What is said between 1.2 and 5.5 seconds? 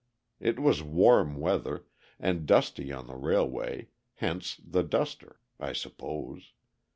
weather, and dusty on the railway, hence the duster,